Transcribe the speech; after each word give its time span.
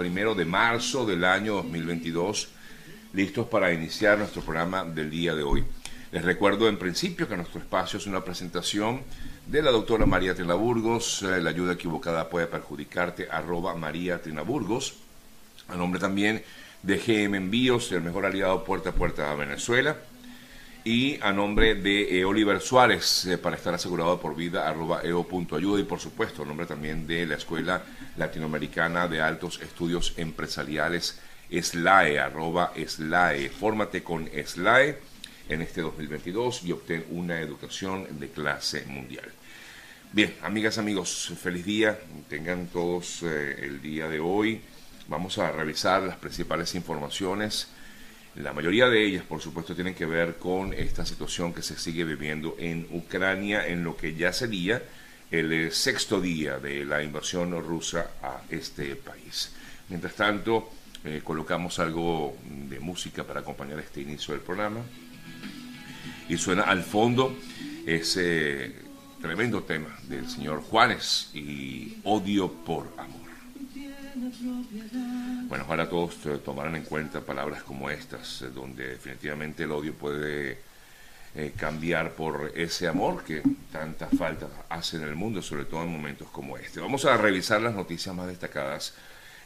primero 0.00 0.34
de 0.34 0.46
marzo 0.46 1.04
del 1.04 1.22
año 1.24 1.56
2022, 1.56 2.48
listos 3.12 3.46
para 3.48 3.70
iniciar 3.70 4.16
nuestro 4.16 4.40
programa 4.40 4.82
del 4.82 5.10
día 5.10 5.34
de 5.34 5.42
hoy. 5.42 5.62
Les 6.10 6.24
recuerdo 6.24 6.70
en 6.70 6.78
principio 6.78 7.28
que 7.28 7.36
nuestro 7.36 7.60
espacio 7.60 7.98
es 7.98 8.06
una 8.06 8.24
presentación 8.24 9.02
de 9.46 9.60
la 9.60 9.70
doctora 9.70 10.06
María 10.06 10.34
Trinaburgos. 10.34 11.22
Eh, 11.22 11.42
la 11.42 11.50
ayuda 11.50 11.74
equivocada 11.74 12.30
puede 12.30 12.46
perjudicarte, 12.46 13.28
arroba 13.30 13.74
María 13.74 14.22
Trinaburgos. 14.22 14.94
A 15.68 15.76
nombre 15.76 16.00
también 16.00 16.42
de 16.82 16.96
GM 16.96 17.36
Envíos, 17.36 17.92
el 17.92 18.00
mejor 18.00 18.24
aliado 18.24 18.64
puerta 18.64 18.88
a 18.88 18.92
puerta 18.94 19.30
a 19.30 19.34
Venezuela. 19.34 19.98
Y 20.84 21.20
a 21.20 21.30
nombre 21.30 21.74
de 21.74 22.18
eh, 22.18 22.24
Oliver 22.24 22.58
Suárez, 22.60 23.26
eh, 23.26 23.36
para 23.36 23.56
estar 23.56 23.74
asegurado 23.74 24.18
por 24.18 24.34
vida, 24.34 24.66
arroba 24.66 25.02
eo.ayuda. 25.02 25.78
Y 25.78 25.84
por 25.84 26.00
supuesto, 26.00 26.42
a 26.42 26.46
nombre 26.46 26.64
también 26.64 27.06
de 27.06 27.26
la 27.26 27.34
Escuela 27.34 27.82
Latinoamericana 28.16 29.06
de 29.06 29.20
Altos 29.20 29.60
Estudios 29.60 30.14
Empresariales, 30.16 31.20
SLAE, 31.50 32.18
arroba 32.18 32.72
SLAE. 32.74 33.50
Fórmate 33.50 34.02
con 34.02 34.28
SLAE 34.28 34.98
en 35.50 35.60
este 35.60 35.82
2022 35.82 36.64
y 36.64 36.72
obtén 36.72 37.04
una 37.10 37.40
educación 37.40 38.06
de 38.18 38.30
clase 38.30 38.84
mundial. 38.86 39.30
Bien, 40.12 40.34
amigas, 40.42 40.78
amigos, 40.78 41.32
feliz 41.40 41.64
día. 41.66 41.98
Tengan 42.28 42.68
todos 42.68 43.22
eh, 43.22 43.66
el 43.66 43.82
día 43.82 44.08
de 44.08 44.18
hoy. 44.18 44.62
Vamos 45.08 45.36
a 45.36 45.52
revisar 45.52 46.02
las 46.02 46.16
principales 46.16 46.74
informaciones. 46.74 47.68
La 48.36 48.52
mayoría 48.52 48.88
de 48.88 49.04
ellas, 49.04 49.24
por 49.24 49.40
supuesto, 49.40 49.74
tienen 49.74 49.94
que 49.94 50.06
ver 50.06 50.36
con 50.36 50.72
esta 50.72 51.04
situación 51.04 51.52
que 51.52 51.62
se 51.62 51.76
sigue 51.76 52.04
viviendo 52.04 52.54
en 52.58 52.86
Ucrania, 52.90 53.66
en 53.66 53.82
lo 53.82 53.96
que 53.96 54.14
ya 54.14 54.32
sería 54.32 54.82
el 55.30 55.52
eh, 55.52 55.70
sexto 55.70 56.20
día 56.20 56.58
de 56.58 56.84
la 56.84 57.02
invasión 57.02 57.50
rusa 57.62 58.10
a 58.22 58.42
este 58.48 58.96
país. 58.96 59.52
Mientras 59.88 60.14
tanto, 60.14 60.70
eh, 61.04 61.22
colocamos 61.24 61.78
algo 61.78 62.36
de 62.68 62.78
música 62.78 63.24
para 63.24 63.40
acompañar 63.40 63.78
este 63.78 64.02
inicio 64.02 64.34
del 64.34 64.42
programa 64.42 64.80
y 66.28 66.36
suena 66.36 66.62
al 66.64 66.82
fondo 66.82 67.36
ese 67.86 68.74
tremendo 69.20 69.62
tema 69.62 69.98
del 70.08 70.28
señor 70.28 70.62
Juanes 70.62 71.30
y 71.34 71.96
Odio 72.04 72.52
por 72.52 72.92
Amor. 72.96 73.29
Bueno, 75.48 75.64
ojalá 75.64 75.88
todos 75.88 76.16
tomaran 76.44 76.76
en 76.76 76.84
cuenta 76.84 77.20
palabras 77.20 77.62
como 77.62 77.90
estas, 77.90 78.42
eh, 78.42 78.48
donde 78.54 78.88
definitivamente 78.88 79.64
el 79.64 79.72
odio 79.72 79.94
puede 79.94 80.58
eh, 81.34 81.52
cambiar 81.56 82.12
por 82.12 82.52
ese 82.54 82.88
amor 82.88 83.24
que 83.24 83.42
tanta 83.72 84.06
falta 84.08 84.48
hace 84.68 84.96
en 84.98 85.04
el 85.04 85.14
mundo, 85.14 85.42
sobre 85.42 85.64
todo 85.64 85.82
en 85.82 85.92
momentos 85.92 86.28
como 86.28 86.56
este. 86.56 86.80
Vamos 86.80 87.04
a 87.04 87.16
revisar 87.16 87.60
las 87.60 87.74
noticias 87.74 88.14
más 88.14 88.28
destacadas. 88.28 88.94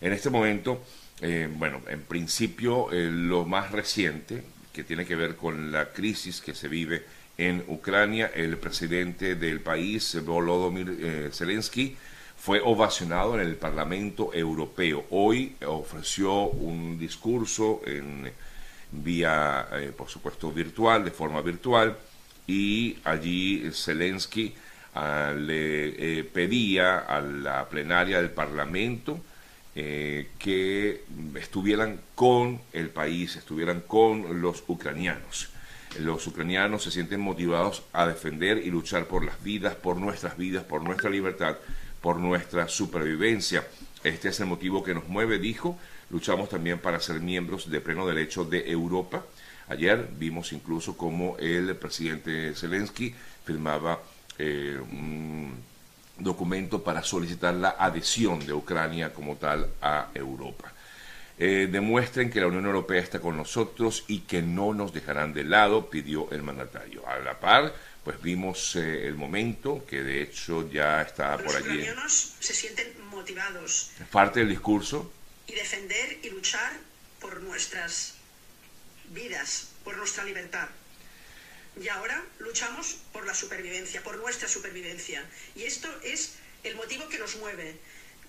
En 0.01 0.13
este 0.13 0.31
momento, 0.31 0.83
eh, 1.21 1.49
bueno, 1.51 1.81
en 1.89 2.03
principio 2.03 2.89
lo 2.91 3.45
más 3.45 3.71
reciente, 3.71 4.43
que 4.73 4.85
tiene 4.85 5.07
que 5.07 5.15
ver 5.15 5.37
con 5.37 5.71
la 5.71 5.93
crisis 5.93 6.41
que 6.41 6.55
se 6.55 6.69
vive 6.69 7.05
en 7.39 7.65
Ucrania. 7.69 8.31
El 8.35 8.59
presidente 8.59 9.37
del 9.37 9.61
país, 9.61 10.19
Volodymyr 10.25 11.31
Zelensky, 11.33 11.97
fue 12.37 12.61
ovacionado 12.61 13.35
en 13.35 13.47
el 13.47 13.57
Parlamento 13.57 14.33
Europeo. 14.35 15.05
Hoy 15.11 15.57
ofreció 15.67 16.45
un 16.45 16.99
discurso 16.99 17.81
en 17.87 18.31
vía, 18.91 19.69
eh, 19.73 19.93
por 19.97 20.09
supuesto, 20.09 20.53
virtual, 20.53 21.05
de 21.05 21.11
forma 21.11 21.41
virtual, 21.41 21.97
y 22.47 22.99
allí 23.05 23.71
Zelensky 23.73 24.55
ah, 24.95 25.33
le 25.37 26.19
eh, 26.21 26.25
pedía 26.25 26.99
a 26.99 27.21
la 27.21 27.69
plenaria 27.69 28.19
del 28.19 28.31
Parlamento 28.31 29.21
eh, 29.77 30.29
que 30.39 31.03
estuvieran 31.35 32.01
con 32.15 32.61
el 32.73 32.91
país, 32.91 33.37
estuvieran 33.37 33.81
con 33.81 34.41
los 34.41 34.63
ucranianos. 34.69 35.49
Los 35.99 36.27
ucranianos 36.27 36.85
se 36.85 36.91
sienten 36.91 37.21
motivados 37.21 37.83
a 37.93 38.07
defender 38.07 38.59
y 38.59 38.71
luchar 38.71 39.07
por 39.07 39.25
las 39.25 39.43
vidas, 39.43 39.75
por 39.75 39.97
nuestras 39.97 40.37
vidas, 40.37 40.65
por 40.65 40.83
nuestra 40.83 41.11
libertad, 41.11 41.57
por 42.05 42.19
nuestra 42.19 42.69
supervivencia. 42.69 43.67
Este 44.03 44.29
es 44.29 44.39
el 44.39 44.45
motivo 44.45 44.85
que 44.85 44.93
nos 44.93 45.09
mueve, 45.09 45.39
dijo. 45.39 45.79
Luchamos 46.11 46.51
también 46.51 46.79
para 46.79 47.01
ser 47.01 47.19
miembros 47.19 47.71
de 47.71 47.81
pleno 47.81 48.07
derecho 48.07 48.45
de 48.45 48.71
Europa. 48.71 49.25
Ayer 49.69 50.11
vimos 50.19 50.53
incluso 50.53 50.99
cómo 50.99 51.39
el 51.39 51.75
presidente 51.77 52.53
Zelensky 52.55 53.15
firmaba 53.47 54.03
eh, 54.37 54.79
un 54.79 55.55
documento 56.19 56.85
para 56.85 57.03
solicitar 57.03 57.55
la 57.55 57.71
adhesión 57.79 58.45
de 58.45 58.53
Ucrania 58.53 59.15
como 59.15 59.37
tal 59.37 59.67
a 59.81 60.09
Europa. 60.13 60.75
Eh, 61.39 61.71
demuestren 61.73 62.29
que 62.29 62.43
la 62.43 62.49
Unión 62.49 62.67
Europea 62.67 63.01
está 63.01 63.19
con 63.19 63.35
nosotros 63.35 64.05
y 64.09 64.21
que 64.21 64.43
no 64.43 64.75
nos 64.75 64.93
dejarán 64.93 65.33
de 65.33 65.45
lado, 65.45 65.89
pidió 65.89 66.31
el 66.33 66.43
mandatario. 66.43 67.09
A 67.09 67.19
la 67.21 67.41
par, 67.41 67.73
pues 68.05 68.21
vimos 68.21 68.77
eh, 68.77 69.07
el 69.07 69.15
momento 69.15 69.85
que 69.89 70.03
de 70.03 70.23
hecho 70.23 70.71
ya 70.71 71.01
está 71.01 71.39
por 71.39 71.57
allí. 71.57 71.69
Los 71.69 71.77
ucranianos 71.77 72.35
se 72.39 72.55
sienten 72.55 73.07
motivados. 73.07 73.91
Parte 74.13 74.41
del 74.41 74.51
discurso. 74.51 75.11
Y 75.47 75.55
defender 75.55 76.19
y 76.23 76.31
luchar 76.31 76.73
por 77.19 77.41
nuestras 77.41 78.15
vidas, 79.11 79.69
por 79.83 79.97
nuestra 79.97 80.25
libertad. 80.25 80.69
Y 81.81 81.89
ahora 81.89 82.23
luchamos 82.39 82.99
por 83.13 83.27
la 83.27 83.35
supervivencia, 83.35 84.03
por 84.03 84.17
nuestra 84.19 84.49
supervivencia. 84.49 85.25
Y 85.57 85.65
esto 85.65 85.89
es 86.03 86.35
el 86.63 86.77
motivo 86.77 87.09
que 87.09 87.19
nos 87.19 87.37
mueve. 87.37 87.77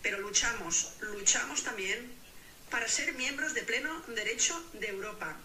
Pero 0.02 0.20
luchamos, 0.20 0.94
luchamos 1.02 1.64
también 1.64 2.12
para 2.70 2.88
ser 2.88 3.14
miembros 3.14 3.54
de 3.54 3.64
pleno 3.64 4.02
derecho 4.08 4.58
de 4.74 4.88
Europa. 4.88 5.38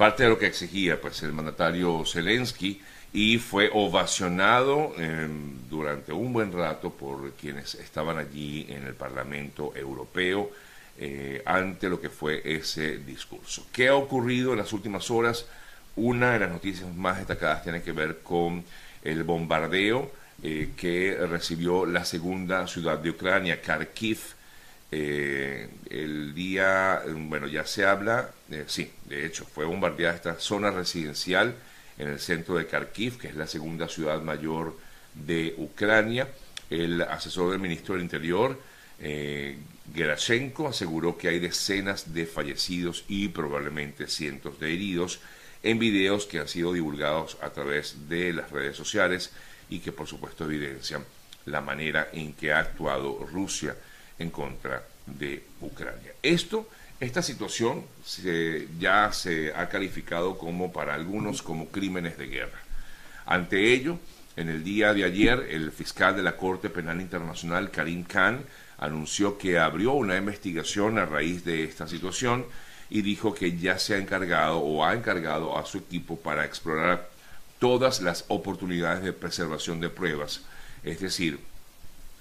Parte 0.00 0.22
de 0.22 0.30
lo 0.30 0.38
que 0.38 0.46
exigía 0.46 0.98
pues 0.98 1.22
el 1.24 1.34
mandatario 1.34 2.04
Zelensky 2.06 2.80
y 3.12 3.36
fue 3.36 3.68
ovacionado 3.70 4.94
em, 4.96 5.68
durante 5.68 6.10
un 6.10 6.32
buen 6.32 6.54
rato 6.54 6.88
por 6.88 7.32
quienes 7.32 7.74
estaban 7.74 8.16
allí 8.16 8.64
en 8.70 8.84
el 8.84 8.94
Parlamento 8.94 9.74
Europeo 9.76 10.52
eh, 10.96 11.42
ante 11.44 11.90
lo 11.90 12.00
que 12.00 12.08
fue 12.08 12.40
ese 12.42 12.96
discurso. 12.96 13.66
¿Qué 13.70 13.88
ha 13.88 13.94
ocurrido 13.94 14.52
en 14.52 14.60
las 14.60 14.72
últimas 14.72 15.10
horas? 15.10 15.44
Una 15.96 16.32
de 16.32 16.38
las 16.38 16.50
noticias 16.50 16.88
más 16.96 17.18
destacadas 17.18 17.62
tiene 17.62 17.82
que 17.82 17.92
ver 17.92 18.20
con 18.22 18.64
el 19.04 19.22
bombardeo 19.22 20.10
eh, 20.42 20.70
que 20.78 21.14
recibió 21.28 21.84
la 21.84 22.06
segunda 22.06 22.66
ciudad 22.66 22.96
de 22.96 23.10
Ucrania, 23.10 23.60
Kharkiv. 23.60 24.18
Eh, 24.92 25.68
el 25.88 26.34
día, 26.34 27.02
bueno, 27.06 27.46
ya 27.46 27.64
se 27.64 27.84
habla, 27.84 28.30
eh, 28.50 28.64
sí, 28.66 28.90
de 29.06 29.24
hecho, 29.24 29.44
fue 29.44 29.64
bombardeada 29.64 30.16
esta 30.16 30.34
zona 30.38 30.70
residencial 30.70 31.54
en 31.98 32.08
el 32.08 32.18
centro 32.18 32.56
de 32.56 32.66
Kharkiv, 32.66 33.18
que 33.18 33.28
es 33.28 33.36
la 33.36 33.46
segunda 33.46 33.88
ciudad 33.88 34.20
mayor 34.22 34.76
de 35.14 35.54
Ucrania. 35.58 36.28
El 36.68 37.02
asesor 37.02 37.50
del 37.50 37.60
ministro 37.60 37.94
del 37.94 38.04
Interior, 38.04 38.58
Gerashenko, 39.94 40.68
aseguró 40.68 41.16
que 41.16 41.28
hay 41.28 41.40
decenas 41.40 42.12
de 42.14 42.26
fallecidos 42.26 43.04
y 43.08 43.28
probablemente 43.28 44.06
cientos 44.06 44.60
de 44.60 44.72
heridos 44.72 45.20
en 45.62 45.78
videos 45.78 46.26
que 46.26 46.38
han 46.38 46.48
sido 46.48 46.72
divulgados 46.72 47.36
a 47.42 47.50
través 47.50 48.08
de 48.08 48.32
las 48.32 48.50
redes 48.50 48.76
sociales 48.76 49.32
y 49.68 49.80
que 49.80 49.92
por 49.92 50.06
supuesto 50.06 50.44
evidencian 50.44 51.04
la 51.46 51.60
manera 51.60 52.08
en 52.12 52.32
que 52.34 52.52
ha 52.52 52.60
actuado 52.60 53.26
Rusia 53.30 53.76
en 54.20 54.30
contra 54.30 54.84
de 55.06 55.42
Ucrania. 55.60 56.12
Esto, 56.22 56.68
esta 57.00 57.22
situación 57.22 57.84
ya 58.78 59.12
se 59.12 59.52
ha 59.52 59.68
calificado 59.68 60.38
como 60.38 60.72
para 60.72 60.94
algunos 60.94 61.42
como 61.42 61.68
crímenes 61.68 62.16
de 62.16 62.26
guerra. 62.28 62.60
Ante 63.26 63.72
ello, 63.72 63.98
en 64.36 64.48
el 64.48 64.62
día 64.62 64.94
de 64.94 65.04
ayer, 65.04 65.48
el 65.50 65.72
fiscal 65.72 66.14
de 66.14 66.22
la 66.22 66.36
Corte 66.36 66.70
Penal 66.70 67.00
Internacional, 67.00 67.70
Karim 67.70 68.04
Khan, 68.04 68.44
anunció 68.78 69.36
que 69.36 69.58
abrió 69.58 69.92
una 69.92 70.16
investigación 70.16 70.98
a 70.98 71.06
raíz 71.06 71.44
de 71.44 71.64
esta 71.64 71.88
situación 71.88 72.46
y 72.88 73.02
dijo 73.02 73.34
que 73.34 73.56
ya 73.56 73.78
se 73.78 73.94
ha 73.94 73.98
encargado 73.98 74.58
o 74.58 74.84
ha 74.84 74.94
encargado 74.94 75.56
a 75.56 75.64
su 75.64 75.78
equipo 75.78 76.18
para 76.18 76.44
explorar 76.44 77.08
todas 77.58 78.00
las 78.00 78.24
oportunidades 78.28 79.02
de 79.02 79.12
preservación 79.12 79.80
de 79.80 79.90
pruebas. 79.90 80.42
Es 80.82 81.00
decir, 81.00 81.38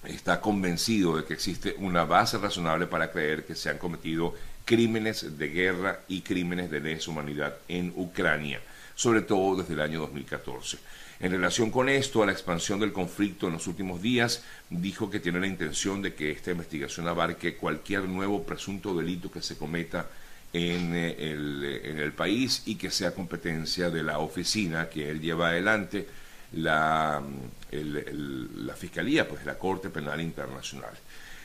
está 0.04 0.40
convencido 0.40 1.18
de 1.18 1.26
que 1.26 1.34
existe 1.34 1.76
una 1.80 2.06
base 2.06 2.38
razonable 2.38 2.88
para 2.88 3.12
creer 3.12 3.46
que 3.46 3.56
se 3.56 3.70
han 3.70 3.78
cometido 3.78 4.34
crímenes 4.66 5.38
de 5.38 5.50
guerra 5.50 6.02
y 6.08 6.22
crímenes 6.22 6.70
de 6.70 6.80
lesa 6.80 7.12
humanidad 7.12 7.56
en 7.68 7.92
Ucrania, 7.96 8.62
sobre 8.96 9.22
todo 9.22 9.62
desde 9.62 9.74
el 9.74 9.82
año 9.82 10.00
2014. 10.02 10.78
En 11.20 11.32
relación 11.32 11.70
con 11.70 11.90
esto, 11.90 12.24
a 12.24 12.26
la 12.26 12.32
expansión 12.32 12.80
del 12.80 12.94
conflicto 12.94 13.48
en 13.48 13.54
los 13.54 13.68
últimos 13.68 14.02
días, 14.02 14.44
dijo 14.70 15.10
que 15.10 15.20
tiene 15.20 15.42
la 15.42 15.48
intención 15.48 16.02
de 16.02 16.14
que 16.14 16.32
esta 16.32 16.52
investigación 16.52 17.08
abarque 17.08 17.58
cualquier 17.58 18.04
nuevo 18.04 18.44
presunto 18.44 18.96
delito 18.96 19.30
que 19.30 19.42
se 19.42 19.58
cometa 19.58 20.08
en 20.54 20.96
eh, 20.96 21.16
el, 21.20 21.64
eh, 21.66 21.90
en 21.90 22.00
el 22.00 22.14
país 22.14 22.64
y 22.66 22.76
que 22.76 22.90
sea 22.90 23.14
competencia 23.14 23.90
de 23.90 24.02
la 24.02 24.20
oficina 24.20 24.88
que 24.88 25.10
él 25.10 25.20
lleva 25.20 25.50
adelante, 25.50 26.08
la, 26.54 27.22
la 27.72 28.76
Fiscalía, 28.76 29.28
pues 29.28 29.46
la 29.46 29.58
Corte 29.58 29.90
Penal 29.90 30.22
Internacional. 30.22 30.94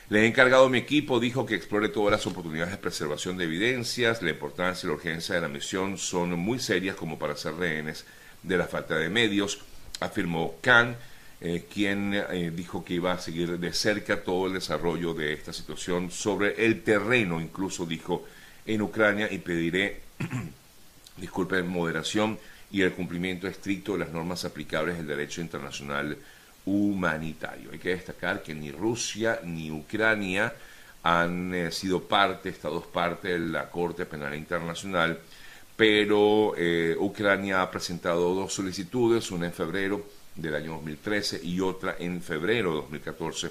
Le 0.09 0.21
he 0.21 0.27
encargado 0.27 0.65
a 0.65 0.69
mi 0.69 0.77
equipo, 0.77 1.19
dijo 1.19 1.47
que 1.47 1.55
explore 1.55 1.89
todas 1.89 2.11
las 2.11 2.27
oportunidades 2.27 2.71
de 2.71 2.77
preservación 2.77 3.37
de 3.37 3.45
evidencias. 3.45 4.21
La 4.21 4.29
importancia 4.29 4.85
y 4.85 4.89
la 4.89 4.95
urgencia 4.95 5.33
de 5.33 5.41
la 5.41 5.47
misión 5.47 5.97
son 5.97 6.37
muy 6.37 6.59
serias 6.59 6.95
como 6.95 7.17
para 7.17 7.35
ser 7.35 7.55
rehenes 7.55 8.05
de 8.43 8.57
la 8.57 8.67
falta 8.67 8.95
de 8.97 9.09
medios, 9.09 9.59
afirmó 9.99 10.55
Khan, 10.61 10.95
eh, 11.41 11.65
quien 11.71 12.13
eh, 12.13 12.51
dijo 12.55 12.85
que 12.85 12.93
iba 12.93 13.13
a 13.13 13.19
seguir 13.19 13.57
de 13.57 13.73
cerca 13.73 14.23
todo 14.23 14.47
el 14.47 14.53
desarrollo 14.53 15.13
de 15.13 15.33
esta 15.33 15.51
situación 15.51 16.11
sobre 16.11 16.65
el 16.65 16.83
terreno, 16.83 17.41
incluso 17.41 17.85
dijo 17.85 18.25
en 18.65 18.81
Ucrania, 18.83 19.27
y 19.31 19.39
pediré, 19.39 20.01
disculpen, 21.17 21.67
moderación 21.67 22.37
y 22.71 22.81
el 22.81 22.93
cumplimiento 22.93 23.47
estricto 23.47 23.93
de 23.93 23.99
las 23.99 24.11
normas 24.11 24.45
aplicables 24.45 24.97
del 24.97 25.07
derecho 25.07 25.41
internacional 25.41 26.17
humanitario. 26.65 27.71
Hay 27.71 27.79
que 27.79 27.89
destacar 27.89 28.41
que 28.41 28.55
ni 28.55 28.71
Rusia 28.71 29.39
ni 29.43 29.71
Ucrania 29.71 30.53
han 31.03 31.53
eh, 31.53 31.71
sido 31.71 32.01
parte, 32.01 32.49
estados 32.49 32.85
parte 32.87 33.27
de 33.29 33.39
la 33.39 33.69
Corte 33.69 34.05
Penal 34.05 34.33
Internacional, 34.33 35.19
pero 35.75 36.53
eh, 36.57 36.95
Ucrania 36.99 37.61
ha 37.61 37.69
presentado 37.69 38.33
dos 38.33 38.53
solicitudes, 38.53 39.29
una 39.29 39.45
en 39.45 39.53
febrero 39.53 40.03
del 40.35 40.55
año 40.55 40.71
2013 40.71 41.41
y 41.43 41.59
otra 41.59 41.95
en 41.99 42.21
febrero 42.21 42.71
de 42.71 42.75
2014, 42.77 43.43